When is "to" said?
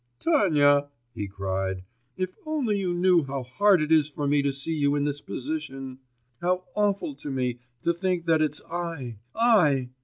4.41-4.51, 7.13-7.29, 7.83-7.93